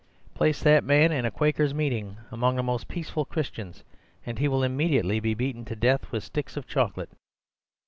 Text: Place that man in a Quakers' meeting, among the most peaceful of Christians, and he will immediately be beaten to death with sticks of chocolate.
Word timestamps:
Place 0.33 0.63
that 0.63 0.83
man 0.83 1.11
in 1.11 1.25
a 1.25 1.29
Quakers' 1.29 1.75
meeting, 1.75 2.17
among 2.31 2.55
the 2.55 2.63
most 2.63 2.87
peaceful 2.87 3.21
of 3.21 3.29
Christians, 3.29 3.83
and 4.25 4.39
he 4.39 4.47
will 4.47 4.63
immediately 4.63 5.19
be 5.19 5.35
beaten 5.35 5.63
to 5.65 5.75
death 5.75 6.11
with 6.11 6.23
sticks 6.23 6.57
of 6.57 6.65
chocolate. 6.65 7.11